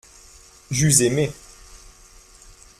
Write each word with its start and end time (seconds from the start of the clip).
J’eus 0.71 1.03
aimé. 1.03 1.31